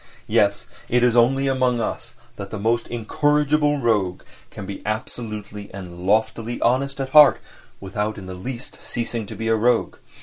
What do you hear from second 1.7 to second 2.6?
us that the